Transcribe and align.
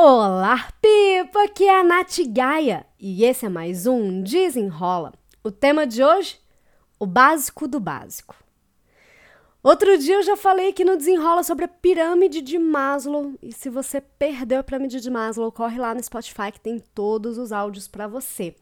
Olá, 0.00 0.72
Pipa! 0.80 1.42
Aqui 1.42 1.64
é 1.64 1.80
a 1.80 1.82
Nath 1.82 2.18
Gaia 2.28 2.86
e 3.00 3.24
esse 3.24 3.46
é 3.46 3.48
mais 3.48 3.84
um 3.84 4.22
Desenrola. 4.22 5.12
O 5.42 5.50
tema 5.50 5.88
de 5.88 6.04
hoje? 6.04 6.38
O 7.00 7.04
básico 7.04 7.66
do 7.66 7.80
básico. 7.80 8.36
Outro 9.60 9.98
dia 9.98 10.14
eu 10.14 10.22
já 10.22 10.36
falei 10.36 10.68
aqui 10.68 10.84
no 10.84 10.96
Desenrola 10.96 11.42
sobre 11.42 11.64
a 11.64 11.68
pirâmide 11.68 12.40
de 12.40 12.60
Maslow 12.60 13.34
e 13.42 13.52
se 13.52 13.68
você 13.68 14.00
perdeu 14.00 14.60
a 14.60 14.62
pirâmide 14.62 15.00
de 15.00 15.10
Maslow, 15.10 15.50
corre 15.50 15.80
lá 15.80 15.92
no 15.92 16.04
Spotify 16.04 16.52
que 16.52 16.60
tem 16.60 16.78
todos 16.94 17.36
os 17.36 17.50
áudios 17.50 17.88
para 17.88 18.06
você. 18.06 18.54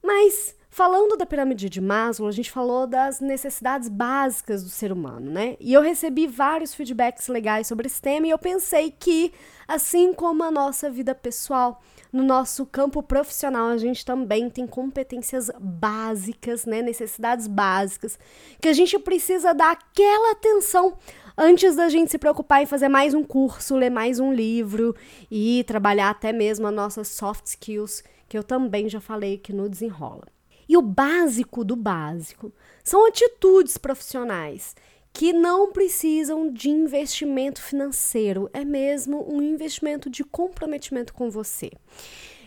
Mas 0.00 0.54
Falando 0.72 1.16
da 1.16 1.26
pirâmide 1.26 1.68
de 1.68 1.80
Maslow, 1.80 2.28
a 2.28 2.32
gente 2.32 2.48
falou 2.48 2.86
das 2.86 3.18
necessidades 3.18 3.88
básicas 3.88 4.62
do 4.62 4.68
ser 4.68 4.92
humano, 4.92 5.28
né? 5.28 5.56
E 5.58 5.72
eu 5.72 5.82
recebi 5.82 6.28
vários 6.28 6.72
feedbacks 6.72 7.26
legais 7.26 7.66
sobre 7.66 7.88
esse 7.88 8.00
tema 8.00 8.28
e 8.28 8.30
eu 8.30 8.38
pensei 8.38 8.94
que, 8.96 9.32
assim 9.66 10.14
como 10.14 10.44
a 10.44 10.50
nossa 10.50 10.88
vida 10.88 11.12
pessoal, 11.12 11.82
no 12.12 12.22
nosso 12.22 12.64
campo 12.64 13.02
profissional, 13.02 13.66
a 13.66 13.76
gente 13.78 14.04
também 14.04 14.48
tem 14.48 14.64
competências 14.64 15.50
básicas, 15.58 16.64
né? 16.64 16.80
Necessidades 16.82 17.48
básicas, 17.48 18.16
que 18.60 18.68
a 18.68 18.72
gente 18.72 18.96
precisa 18.96 19.52
dar 19.52 19.72
aquela 19.72 20.30
atenção 20.30 20.96
antes 21.36 21.74
da 21.74 21.88
gente 21.88 22.12
se 22.12 22.18
preocupar 22.18 22.62
em 22.62 22.66
fazer 22.66 22.88
mais 22.88 23.12
um 23.12 23.24
curso, 23.24 23.74
ler 23.74 23.90
mais 23.90 24.20
um 24.20 24.32
livro 24.32 24.94
e 25.28 25.64
trabalhar 25.64 26.10
até 26.10 26.32
mesmo 26.32 26.68
as 26.68 26.74
nossas 26.74 27.08
soft 27.08 27.46
skills, 27.46 28.04
que 28.28 28.38
eu 28.38 28.44
também 28.44 28.88
já 28.88 29.00
falei 29.00 29.36
que 29.36 29.52
no 29.52 29.68
desenrola. 29.68 30.28
E 30.70 30.76
o 30.76 30.82
básico 30.82 31.64
do 31.64 31.74
básico 31.74 32.52
são 32.84 33.04
atitudes 33.04 33.76
profissionais 33.76 34.76
que 35.12 35.32
não 35.32 35.72
precisam 35.72 36.48
de 36.48 36.70
investimento 36.70 37.60
financeiro, 37.60 38.48
é 38.52 38.64
mesmo 38.64 39.26
um 39.28 39.42
investimento 39.42 40.08
de 40.08 40.22
comprometimento 40.22 41.12
com 41.12 41.28
você. 41.28 41.72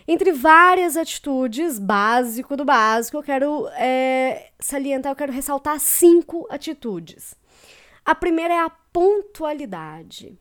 Entre 0.07 0.31
várias 0.31 0.95
atitudes, 0.95 1.77
básico 1.77 2.55
do 2.55 2.63
básico, 2.63 3.17
eu 3.17 3.23
quero 3.23 3.67
é, 3.73 4.51
salientar, 4.57 5.11
eu 5.11 5.17
quero 5.17 5.33
ressaltar 5.33 5.77
cinco 5.81 6.47
atitudes. 6.49 7.35
A 8.05 8.15
primeira 8.15 8.53
é 8.53 8.59
a 8.59 8.69
pontualidade. 8.69 10.39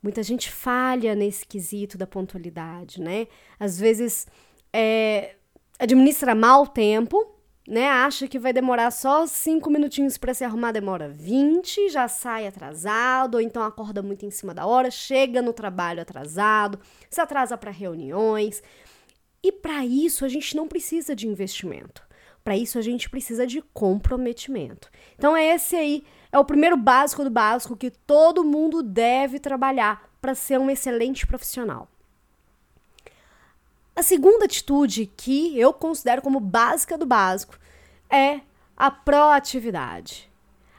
Muita 0.00 0.22
gente 0.22 0.48
falha 0.48 1.16
nesse 1.16 1.44
quesito 1.44 1.98
da 1.98 2.06
pontualidade, 2.06 3.00
né? 3.00 3.26
Às 3.58 3.80
vezes 3.80 4.28
é, 4.72 5.34
administra 5.78 6.34
mal 6.34 6.62
o 6.62 6.66
tempo, 6.66 7.36
né? 7.66 7.88
Acha 7.88 8.28
que 8.28 8.38
vai 8.38 8.52
demorar 8.52 8.90
só 8.90 9.26
cinco 9.26 9.70
minutinhos 9.70 10.16
para 10.16 10.32
se 10.32 10.44
arrumar, 10.44 10.72
demora 10.72 11.08
20, 11.08 11.88
já 11.88 12.06
sai 12.06 12.46
atrasado, 12.46 13.36
ou 13.36 13.40
então 13.40 13.62
acorda 13.62 14.02
muito 14.02 14.24
em 14.24 14.30
cima 14.30 14.54
da 14.54 14.66
hora, 14.66 14.90
chega 14.90 15.42
no 15.42 15.52
trabalho 15.52 16.00
atrasado, 16.00 16.78
se 17.10 17.20
atrasa 17.20 17.56
para 17.56 17.70
reuniões. 17.70 18.62
E 19.42 19.50
para 19.52 19.84
isso 19.84 20.24
a 20.24 20.28
gente 20.28 20.56
não 20.56 20.68
precisa 20.68 21.14
de 21.14 21.26
investimento. 21.26 22.02
Para 22.42 22.56
isso 22.56 22.78
a 22.78 22.82
gente 22.82 23.10
precisa 23.10 23.44
de 23.44 23.60
comprometimento. 23.60 24.88
Então 25.16 25.36
é 25.36 25.54
esse 25.54 25.74
aí, 25.74 26.04
é 26.30 26.38
o 26.38 26.44
primeiro 26.44 26.76
básico 26.76 27.24
do 27.24 27.30
básico 27.30 27.76
que 27.76 27.90
todo 27.90 28.44
mundo 28.44 28.82
deve 28.82 29.40
trabalhar 29.40 30.08
para 30.20 30.34
ser 30.34 30.58
um 30.58 30.70
excelente 30.70 31.26
profissional. 31.26 31.88
A 33.96 34.02
segunda 34.02 34.44
atitude 34.44 35.10
que 35.16 35.58
eu 35.58 35.72
considero 35.72 36.20
como 36.20 36.38
básica 36.38 36.98
do 36.98 37.06
básico 37.06 37.58
é 38.10 38.40
a 38.76 38.90
proatividade. 38.90 40.30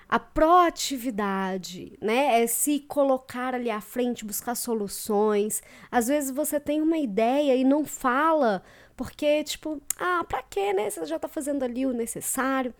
A 0.08 0.20
proatividade, 0.20 1.98
né, 2.00 2.42
é 2.42 2.48
se 2.48 2.80
colocar 2.80 3.56
ali 3.56 3.70
à 3.70 3.82
frente, 3.82 4.24
buscar 4.24 4.56
soluções. 4.56 5.62
Às 5.92 6.08
vezes 6.08 6.32
você 6.32 6.60
tem 6.60 6.80
uma 6.80 6.98
ideia 6.98 7.56
e 7.56 7.64
não 7.64 7.84
fala, 7.84 8.64
porque, 8.96 9.44
tipo, 9.44 9.82
ah, 9.98 10.24
pra 10.24 10.42
quê, 10.44 10.72
né? 10.72 10.90
Você 10.90 11.06
já 11.06 11.20
tá 11.20 11.28
fazendo 11.28 11.64
ali 11.64 11.86
o 11.86 11.94
necessário. 11.94 12.74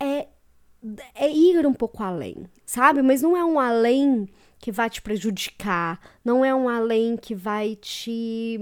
É, 0.00 0.26
é 1.14 1.30
ir 1.30 1.66
um 1.66 1.74
pouco 1.74 2.02
além, 2.02 2.46
sabe? 2.64 3.00
Mas 3.00 3.22
não 3.22 3.36
é 3.36 3.44
um 3.44 3.60
além 3.60 4.28
que 4.58 4.72
vai 4.72 4.90
te 4.90 5.00
prejudicar, 5.00 6.00
não 6.24 6.44
é 6.44 6.54
um 6.54 6.68
além 6.68 7.16
que 7.16 7.34
vai 7.34 7.76
te. 7.76 8.58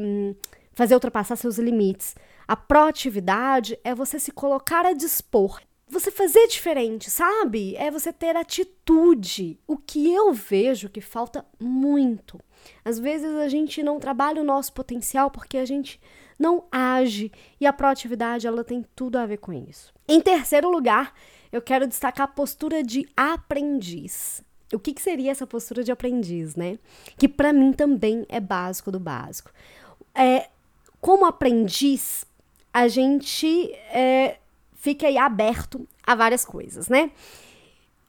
Fazer 0.75 0.95
ultrapassar 0.95 1.37
seus 1.37 1.59
limites. 1.59 2.15
A 2.47 2.57
proatividade 2.57 3.79
é 3.85 3.95
você 3.95 4.19
se 4.19 4.33
colocar 4.33 4.85
a 4.85 4.93
dispor. 4.93 5.61
Você 5.89 6.11
fazer 6.11 6.47
diferente, 6.49 7.11
sabe? 7.11 7.77
É 7.77 7.91
você 7.91 8.13
ter 8.13 8.37
atitude. 8.37 9.59
O 9.67 9.77
que 9.77 10.13
eu 10.13 10.33
vejo 10.33 10.89
que 10.89 11.01
falta 11.01 11.45
muito. 11.61 12.41
Às 12.85 12.99
vezes 12.99 13.31
a 13.37 13.49
gente 13.49 13.83
não 13.83 14.01
trabalha 14.01 14.41
o 14.41 14.45
nosso 14.45 14.73
potencial 14.73 15.31
porque 15.31 15.59
a 15.59 15.65
gente 15.65 16.01
não 16.39 16.65
age 16.73 17.31
e 17.61 17.67
a 17.67 17.73
proatividade 17.73 18.47
ela 18.47 18.65
tem 18.65 18.85
tudo 18.95 19.17
a 19.17 19.27
ver 19.27 19.39
com 19.39 19.53
isso. 19.53 19.93
Em 20.09 20.21
terceiro 20.21 20.71
lugar, 20.71 21.15
eu 21.53 21.63
quero 21.63 21.87
destacar 21.87 22.25
a 22.25 22.33
postura 22.33 22.83
de 22.83 23.09
aprendiz. 23.17 24.43
O 24.73 24.79
que, 24.79 24.93
que 24.93 25.03
seria 25.03 25.31
essa 25.31 25.47
postura 25.47 25.85
de 25.85 25.93
aprendiz, 25.93 26.57
né? 26.57 26.79
Que 27.17 27.29
para 27.29 27.53
mim 27.53 27.73
também 27.73 28.27
é 28.29 28.41
básico 28.41 28.91
do 28.91 28.99
básico. 28.99 29.53
É, 30.15 30.49
como 31.05 31.27
aprendiz, 31.27 32.25
a 32.73 32.89
gente 32.89 33.71
é, 33.93 34.39
fica 34.73 35.07
aí 35.07 35.19
aberto 35.19 35.87
a 36.03 36.15
várias 36.15 36.47
coisas, 36.47 36.89
né? 36.89 37.11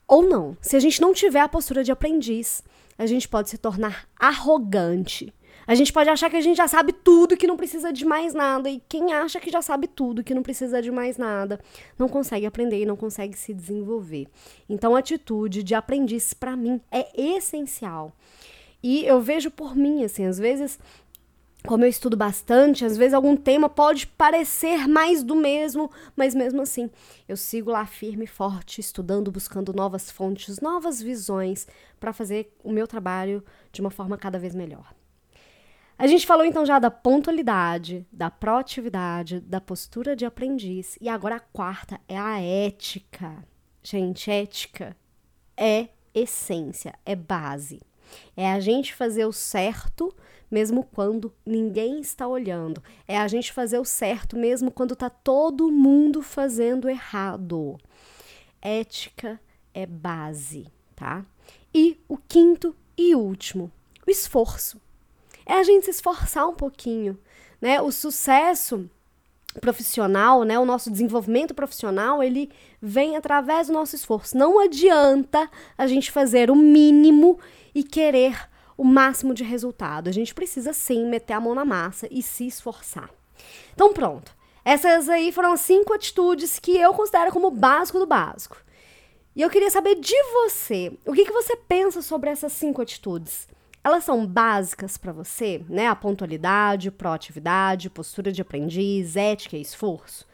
Ou 0.07 0.23
não. 0.23 0.55
Se 0.61 0.77
a 0.77 0.79
gente 0.79 1.01
não 1.01 1.13
tiver 1.13 1.41
a 1.41 1.49
postura 1.49 1.83
de 1.83 1.91
aprendiz, 1.91 2.63
a 2.97 3.05
gente 3.05 3.27
pode 3.27 3.49
se 3.49 3.57
tornar 3.57 4.07
arrogante. 4.17 5.33
A 5.67 5.75
gente 5.75 5.91
pode 5.91 6.09
achar 6.09 6.29
que 6.29 6.37
a 6.37 6.41
gente 6.41 6.55
já 6.55 6.69
sabe 6.69 6.93
tudo, 6.93 7.35
que 7.35 7.45
não 7.45 7.57
precisa 7.57 7.91
de 7.91 8.05
mais 8.05 8.33
nada. 8.33 8.69
E 8.69 8.81
quem 8.87 9.11
acha 9.11 9.41
que 9.41 9.51
já 9.51 9.61
sabe 9.61 9.87
tudo, 9.87 10.23
que 10.23 10.33
não 10.33 10.41
precisa 10.41 10.81
de 10.81 10.89
mais 10.89 11.17
nada, 11.17 11.59
não 11.99 12.07
consegue 12.07 12.45
aprender 12.45 12.81
e 12.81 12.85
não 12.85 12.95
consegue 12.95 13.37
se 13.37 13.53
desenvolver. 13.53 14.25
Então, 14.69 14.95
a 14.95 14.99
atitude 14.99 15.63
de 15.63 15.75
aprendiz, 15.75 16.33
para 16.33 16.55
mim, 16.55 16.79
é 16.89 17.09
essencial. 17.13 18.13
E 18.81 19.05
eu 19.05 19.19
vejo 19.19 19.51
por 19.51 19.75
mim, 19.75 20.05
assim, 20.05 20.25
às 20.25 20.37
vezes 20.37 20.79
como 21.65 21.83
eu 21.83 21.89
estudo 21.89 22.15
bastante, 22.15 22.85
às 22.85 22.95
vezes 22.95 23.13
algum 23.13 23.35
tema 23.35 23.67
pode 23.67 24.07
parecer 24.07 24.87
mais 24.87 25.23
do 25.23 25.35
mesmo, 25.35 25.91
mas 26.15 26.35
mesmo 26.35 26.61
assim 26.61 26.89
eu 27.27 27.35
sigo 27.35 27.71
lá 27.71 27.85
firme 27.85 28.25
e 28.25 28.27
forte, 28.27 28.79
estudando, 28.79 29.31
buscando 29.31 29.73
novas 29.73 30.11
fontes, 30.11 30.59
novas 30.59 31.01
visões 31.01 31.67
para 31.99 32.13
fazer 32.13 32.55
o 32.63 32.71
meu 32.71 32.87
trabalho 32.87 33.43
de 33.71 33.81
uma 33.81 33.89
forma 33.89 34.17
cada 34.17 34.37
vez 34.37 34.53
melhor. 34.53 34.93
A 35.97 36.07
gente 36.07 36.27
falou 36.27 36.45
então 36.45 36.65
já 36.65 36.77
da 36.77 36.91
pontualidade, 36.91 38.05
da 38.11 38.29
proatividade, 38.29 39.39
da 39.39 39.61
postura 39.61 40.15
de 40.15 40.25
aprendiz 40.25 40.97
e 40.99 41.07
agora 41.07 41.37
a 41.37 41.39
quarta 41.39 41.99
é 42.07 42.17
a 42.17 42.39
ética. 42.39 43.45
Gente, 43.81 44.29
ética 44.29 44.95
é 45.55 45.87
essência, 46.13 46.93
é 47.05 47.15
base. 47.15 47.81
É 48.35 48.51
a 48.51 48.59
gente 48.59 48.93
fazer 48.93 49.25
o 49.25 49.31
certo 49.31 50.13
mesmo 50.49 50.83
quando 50.83 51.33
ninguém 51.45 51.99
está 51.99 52.27
olhando. 52.27 52.81
É 53.07 53.17
a 53.17 53.27
gente 53.27 53.51
fazer 53.51 53.79
o 53.79 53.85
certo 53.85 54.37
mesmo 54.37 54.71
quando 54.71 54.93
está 54.93 55.09
todo 55.09 55.71
mundo 55.71 56.21
fazendo 56.21 56.89
errado. 56.89 57.77
Ética 58.61 59.39
é 59.73 59.85
base, 59.85 60.67
tá? 60.95 61.25
E 61.73 61.99
o 62.07 62.17
quinto 62.17 62.75
e 62.97 63.15
último, 63.15 63.71
o 64.07 64.09
esforço. 64.09 64.79
É 65.45 65.53
a 65.53 65.63
gente 65.63 65.85
se 65.85 65.91
esforçar 65.91 66.47
um 66.47 66.55
pouquinho, 66.55 67.19
né? 67.61 67.81
O 67.81 67.91
sucesso 67.91 68.89
profissional, 69.61 70.43
né, 70.43 70.57
o 70.59 70.65
nosso 70.65 70.91
desenvolvimento 70.91 71.53
profissional, 71.53 72.21
ele 72.21 72.51
vem 72.81 73.15
através 73.15 73.67
do 73.67 73.73
nosso 73.73 73.95
esforço. 73.95 74.37
Não 74.37 74.59
adianta 74.59 75.49
a 75.77 75.87
gente 75.87 76.11
fazer 76.11 76.51
o 76.51 76.55
mínimo 76.55 77.39
e 77.73 77.83
querer 77.83 78.49
o 78.77 78.83
máximo 78.83 79.33
de 79.33 79.43
resultado. 79.43 80.09
A 80.09 80.11
gente 80.11 80.33
precisa 80.33 80.73
sim 80.73 81.05
meter 81.05 81.33
a 81.33 81.39
mão 81.39 81.55
na 81.55 81.65
massa 81.65 82.07
e 82.11 82.21
se 82.21 82.47
esforçar. 82.47 83.09
Então, 83.73 83.93
pronto. 83.93 84.35
Essas 84.63 85.07
aí 85.09 85.31
foram 85.31 85.55
cinco 85.55 85.93
atitudes 85.93 86.59
que 86.59 86.75
eu 86.75 86.93
considero 86.93 87.31
como 87.31 87.51
básico 87.51 87.99
do 87.99 88.07
básico. 88.07 88.57
E 89.35 89.41
eu 89.41 89.49
queria 89.49 89.69
saber 89.69 89.95
de 89.95 90.15
você, 90.33 90.97
o 91.05 91.13
que, 91.13 91.25
que 91.25 91.31
você 91.31 91.55
pensa 91.55 92.01
sobre 92.01 92.29
essas 92.29 92.53
cinco 92.53 92.81
atitudes? 92.81 93.47
Elas 93.85 94.03
são 94.03 94.25
básicas 94.25 94.97
para 94.97 95.13
você, 95.13 95.63
né? 95.69 95.85
A 95.85 95.95
pontualidade, 95.95 96.89
proatividade, 96.89 97.87
postura 97.87 98.31
de 98.31 98.41
aprendiz, 98.41 99.15
ética 99.15 99.55
e 99.55 99.61
esforço. 99.61 100.25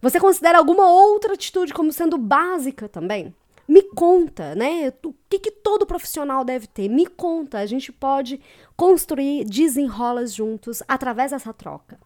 Você 0.00 0.20
considera 0.20 0.58
alguma 0.58 0.88
outra 0.88 1.34
atitude 1.34 1.74
como 1.74 1.90
sendo 1.90 2.16
básica 2.16 2.88
também? 2.88 3.34
Me 3.66 3.82
conta, 3.82 4.54
né? 4.54 4.92
O 5.04 5.12
que, 5.28 5.40
que 5.40 5.50
todo 5.50 5.86
profissional 5.86 6.44
deve 6.44 6.68
ter? 6.68 6.88
Me 6.88 7.04
conta. 7.04 7.58
A 7.58 7.66
gente 7.66 7.90
pode 7.90 8.40
construir 8.76 9.44
desenrolas 9.44 10.32
juntos 10.32 10.80
através 10.86 11.32
dessa 11.32 11.52
troca. 11.52 11.98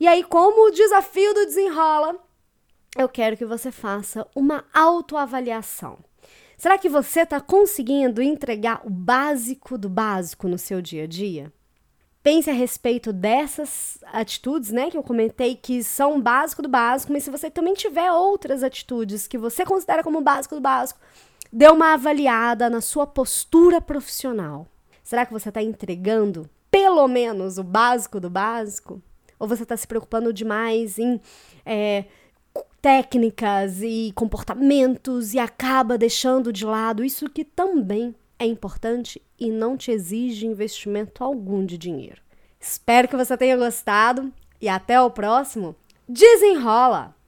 E 0.00 0.08
aí, 0.08 0.24
como 0.24 0.68
o 0.68 0.70
desafio 0.70 1.34
do 1.34 1.44
desenrola, 1.44 2.16
eu 2.96 3.06
quero 3.06 3.36
que 3.36 3.44
você 3.44 3.70
faça 3.70 4.26
uma 4.34 4.64
autoavaliação. 4.72 5.98
Será 6.60 6.76
que 6.76 6.90
você 6.90 7.22
está 7.22 7.40
conseguindo 7.40 8.20
entregar 8.20 8.82
o 8.84 8.90
básico 8.90 9.78
do 9.78 9.88
básico 9.88 10.46
no 10.46 10.58
seu 10.58 10.82
dia 10.82 11.04
a 11.04 11.06
dia? 11.06 11.50
pense 12.22 12.50
a 12.50 12.52
respeito 12.52 13.14
dessas 13.14 13.98
atitudes, 14.12 14.70
né, 14.70 14.90
que 14.90 14.96
eu 14.98 15.02
comentei 15.02 15.56
que 15.56 15.82
são 15.82 16.20
básico 16.20 16.60
do 16.60 16.68
básico, 16.68 17.14
mas 17.14 17.24
se 17.24 17.30
você 17.30 17.50
também 17.50 17.72
tiver 17.72 18.12
outras 18.12 18.62
atitudes 18.62 19.26
que 19.26 19.38
você 19.38 19.64
considera 19.64 20.02
como 20.02 20.20
básico 20.20 20.54
do 20.54 20.60
básico, 20.60 21.00
dê 21.50 21.66
uma 21.68 21.94
avaliada 21.94 22.68
na 22.68 22.82
sua 22.82 23.06
postura 23.06 23.80
profissional. 23.80 24.66
Será 25.02 25.24
que 25.24 25.32
você 25.32 25.48
está 25.48 25.62
entregando 25.62 26.46
pelo 26.70 27.08
menos 27.08 27.56
o 27.56 27.64
básico 27.64 28.20
do 28.20 28.28
básico? 28.28 29.02
Ou 29.38 29.48
você 29.48 29.62
está 29.62 29.74
se 29.78 29.86
preocupando 29.86 30.30
demais 30.30 30.98
em 30.98 31.18
é, 31.64 32.04
técnicas 32.80 33.82
e 33.82 34.12
comportamentos 34.14 35.34
e 35.34 35.38
acaba 35.38 35.98
deixando 35.98 36.52
de 36.52 36.64
lado 36.64 37.04
isso 37.04 37.28
que 37.28 37.44
também 37.44 38.14
é 38.38 38.46
importante 38.46 39.20
e 39.38 39.50
não 39.50 39.76
te 39.76 39.90
exige 39.90 40.46
investimento 40.46 41.22
algum 41.22 41.64
de 41.64 41.76
dinheiro. 41.76 42.22
Espero 42.58 43.08
que 43.08 43.16
você 43.16 43.36
tenha 43.36 43.56
gostado 43.56 44.32
e 44.60 44.68
até 44.68 45.00
o 45.00 45.10
próximo. 45.10 45.76
Desenrola! 46.08 47.19